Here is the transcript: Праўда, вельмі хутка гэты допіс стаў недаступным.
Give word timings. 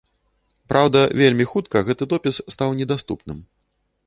Праўда, 0.71 0.99
вельмі 1.21 1.45
хутка 1.51 1.83
гэты 1.91 2.03
допіс 2.15 2.43
стаў 2.55 2.69
недаступным. 2.81 3.39